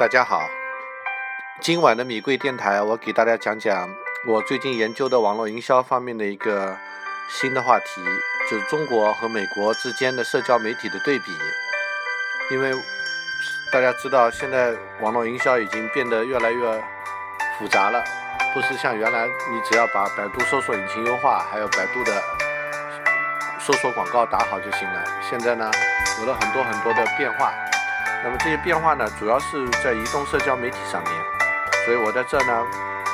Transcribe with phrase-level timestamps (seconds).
[0.00, 0.48] 大家好，
[1.60, 3.94] 今晚的米贵电台，我给大家讲讲
[4.26, 6.74] 我最近研究的网络营销方面的一个
[7.28, 8.02] 新的话题，
[8.50, 11.26] 就是中国和美国之间的社交媒体的对比。
[12.50, 12.72] 因为
[13.70, 16.82] 大家知道，现在网络营销已经变得越来越
[17.58, 18.02] 复杂了，
[18.54, 22.22] 不是像原来你只要把百度搜索引擎优化，还有百度的
[23.58, 25.04] 搜索广告打好就行了。
[25.20, 25.70] 现在呢，
[26.20, 27.52] 有了很多很多的变化。
[28.22, 31.12] 那么这些变化呢，主要是在移动社交媒体上面，
[31.84, 32.66] 所以我在这呢，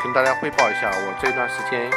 [0.02, 1.88] 跟大家汇报一下我这段时间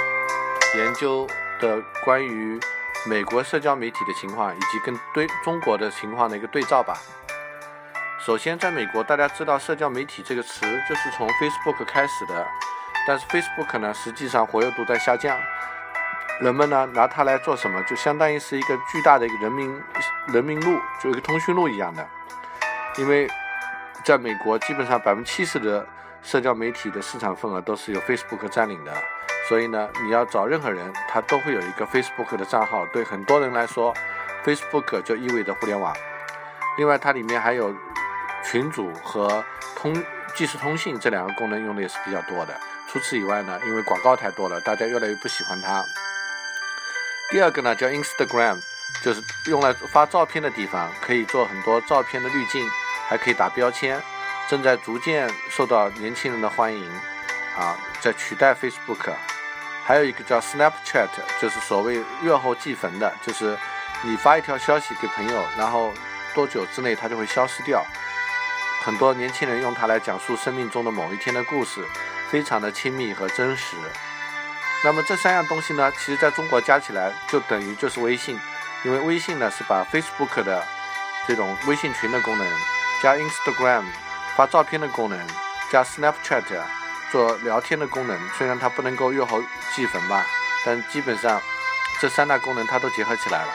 [0.76, 1.28] 研究
[1.60, 2.60] 的关于
[3.08, 6.98] 美国社交媒体的情况，以及跟对中国的情况的一个对照吧。
[8.20, 12.48] 首先，在美国，大家知道社交媒体这个词就是从 Facebook 开始的，
[13.08, 15.36] 但是 Facebook 呢，实际上活跃度在下降，
[16.42, 19.82] 人们呢拿它来做什么，就相当于是一个巨大的一个人民
[20.28, 22.08] 人民路，就一个通讯录一样的。
[23.00, 23.28] 因为
[24.04, 25.86] 在美国，基本上百分之七十的
[26.22, 28.94] 社交媒体的市场份额都是由 Facebook 占领的，
[29.48, 32.86] 所以呢，你要找任何人，他都会有一个 Facebook 的账号。
[32.88, 33.94] 对很多人来说
[34.46, 35.96] ，Facebook 就意味着互联网。
[36.78, 37.74] 另外，它里面还有
[38.44, 39.44] 群组和
[39.76, 39.94] 通
[40.36, 42.54] 即时通信这两个功能用的也是比较多的。
[42.90, 45.84] 除此以外呢，因为广告太多了，大家越来越不喜欢它。
[47.32, 48.58] 第二个呢，叫 Instagram，
[49.04, 52.68] 就是用来发照片的地方，可以做很多照片的滤镜。
[53.10, 54.00] 还可以打标签，
[54.48, 56.88] 正在逐渐受到年轻人的欢迎，
[57.58, 59.12] 啊，在取代 Facebook。
[59.84, 61.10] 还有一个叫 Snapchat，
[61.42, 63.58] 就是所谓热后即焚的，就是
[64.04, 65.92] 你发一条消息给朋友，然后
[66.36, 67.84] 多久之内它就会消失掉。
[68.84, 71.84] 很多年轻人用它来讲述生命中的某一天的故事，
[72.30, 73.76] 非常的亲密和真实。
[74.84, 78.40] 那么这三样东西呢，其实在中国加起来就等于就是微信，
[78.84, 80.64] 因为微信呢是把 Facebook 的
[81.28, 82.48] 这种微信群的功能。
[83.02, 83.84] 加 Instagram
[84.36, 85.20] 发照片的功能，
[85.72, 86.44] 加 Snapchat
[87.12, 88.18] 做聊天的功能。
[88.38, 89.42] 虽然它不能够月后
[89.74, 90.26] 计分吧，
[90.66, 91.42] 但基本上
[92.00, 93.52] 这三大功能它都结合起来了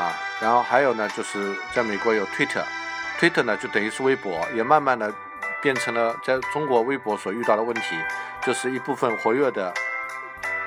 [0.00, 0.12] 啊。
[0.40, 5.12] 然后还有呢，就是在美国有 Twitter，Twitter 呢就等于是微博，也慢慢的
[5.60, 7.96] 变成了在中国微博所遇到的问题，
[8.42, 9.72] 就是一部分活跃的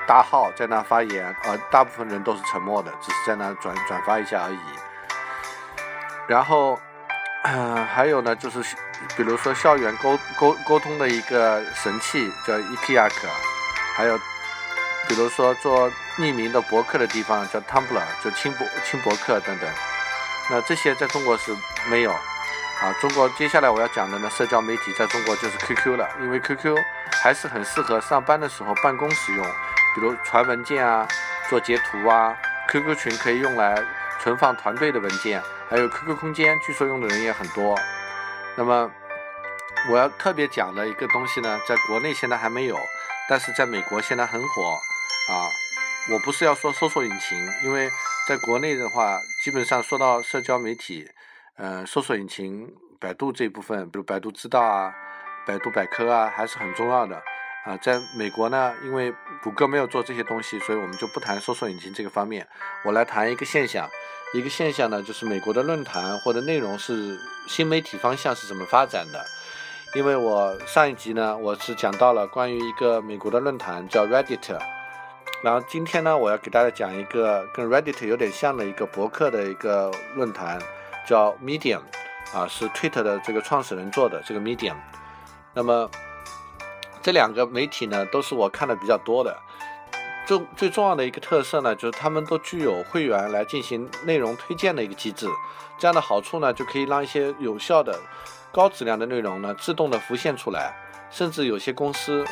[0.06, 4.58] 大号在那发言，而大部分人都是沉默的，只是在那转转发一下而已。
[6.28, 6.80] 然后。
[7.46, 8.60] 嗯，还有呢，就是
[9.16, 13.12] 比如说校园沟沟沟通的一个神器叫 Ekiak，
[13.94, 14.18] 还有
[15.06, 19.68] 比如说做匿名的博客的地方叫 Tumblr，就轻博轻博客等等。
[20.50, 21.54] 那这些在中国是
[21.90, 22.92] 没有啊。
[22.98, 26.74] 中国接下来我要讲的呢，社交媒体在中国就是 QQ 了，因为 QQ
[27.22, 29.44] 还是很适合上班的时候办公使用，
[29.94, 31.06] 比如传文件啊、
[31.50, 32.34] 做截图啊。
[32.66, 33.76] QQ 群可以用来
[34.24, 35.42] 存放团队的文件。
[35.68, 37.78] 还有 QQ 空间，据说用的人也很多。
[38.56, 38.90] 那么
[39.90, 42.78] 我要特别讲的一个东西呢，在国内现在还没有，
[43.28, 44.62] 但是在美国现在很火
[45.28, 45.50] 啊。
[46.10, 47.90] 我不是要说搜索引擎，因为
[48.26, 51.06] 在国内的话，基本上说到社交媒体，
[51.56, 54.94] 呃，搜索引擎，百度这部分，比如百度知道啊、
[55.46, 57.22] 百度百科啊，还是很重要的
[57.64, 57.76] 啊。
[57.78, 62.46] 在美国呢，因为谷歌没有做这些东西，所以我们就不谈搜索引擎这个方面。
[62.84, 63.88] 我来谈一个现象。
[64.34, 69.24] 一个现象呢，就是美国的论坛或者内容是新媒体方向是怎么发展的？
[69.94, 74.58] 因为我上一集呢，我是讲到了关于一个美国的论坛叫 Reddit，
[75.44, 80.60] 然后今天呢，我要给大家讲一个跟 Reddit 有点像的一个博客的一个论坛，
[81.06, 81.82] 叫 Medium，
[82.34, 84.74] 啊，是 Twitter 的这个创始人做的这个 Medium。
[85.54, 85.88] 那么
[87.00, 89.38] 这两个媒体呢，都是我看的比较多的。
[90.26, 95.26] 最最重要的一个特色呢，就是他们都具有会员来进行内容推荐的一个机制。
[95.76, 97.98] 这样的好处呢，就可以让一些有效的、
[98.50, 100.74] 高质量的内容呢，自动的浮现出来。
[101.10, 102.24] 甚至有些公司，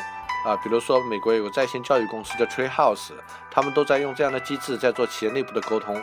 [0.45, 3.11] 啊，比如说美国有个在线教育公司叫 Treehouse，
[3.49, 6.01] 他们都在用这样的机制在做企业内部的沟通，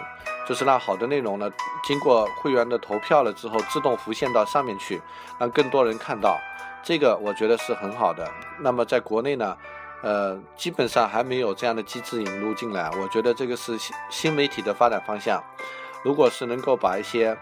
[0.49, 1.51] 就是让好的内容呢，
[1.83, 5.03] 经过会员的投票了之后，自动浮现到上面去，
[5.39, 6.39] 让更多人看到。
[6.83, 8.27] 这个我觉得是很好的。
[8.61, 9.57] 那么在国内呢？
[10.03, 12.91] 呃，基本上还没有这样的机制引入进来。
[12.99, 15.43] 我觉得这个是新新媒体的发展方向。
[16.03, 17.37] 如果是能够把一些，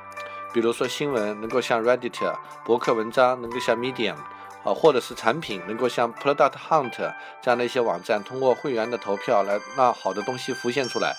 [0.52, 2.34] 比如说新闻，能够像 Reddit
[2.64, 4.16] 博客文章，能够像 Medium
[4.64, 11.14] 啊，或者是产品能够像 Product Hunt 这样的一些网站，通过会员的投票来让好的东西浮现出来，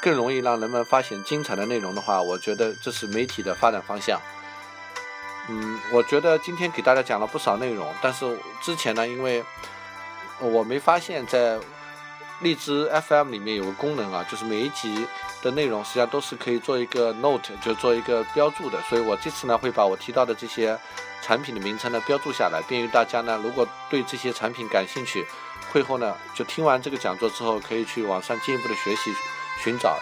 [0.00, 4.20] 更容易让人们发现精彩的内容的话，我觉得这是媒体的发展方向。
[5.48, 9.42] 嗯，我觉得今天给大家讲了不少内容，但是之前呢，因为
[10.40, 11.58] 我没发现，在
[12.40, 15.06] 荔枝 FM 里面有个功能啊，就是每一集
[15.42, 18.80] 的内容实际上都是可以做一个 note，就做一个标注的。
[18.88, 20.78] 所以我这次呢会把我提到的这些
[21.22, 25.26] 产品的名称呢标注下来，便于大家呢如果对这些产品感兴趣，
[25.70, 29.14] 会后呢就听完这个讲座之后可以去网上进一步的学习
[29.62, 29.98] 寻找。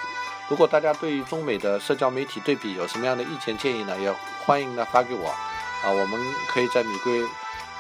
[0.48, 4.10] 如果大家对于中美的社交媒体对比有什么样的意见建议呢，也
[4.46, 7.22] 欢迎呢发给我啊，我们可以在米贵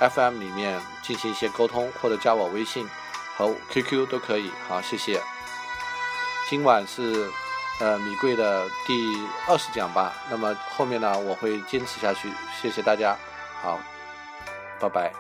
[0.00, 2.88] FM 里面进行一些沟通，或者加我微信
[3.36, 4.50] 和 QQ 都可以。
[4.68, 5.20] 好，谢谢。
[6.48, 7.30] 今晚是
[7.80, 12.32] 呃米贵的第二十讲吧，那么后面呢我会坚持下去。
[12.60, 13.16] 谢谢大家，
[13.62, 13.78] 好，
[14.80, 15.12] 拜拜。